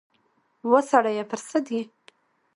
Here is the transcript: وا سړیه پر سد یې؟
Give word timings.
وا 0.69 0.79
سړیه 0.89 1.23
پر 1.31 1.39
سد 1.49 1.65
یې؟ 1.75 1.83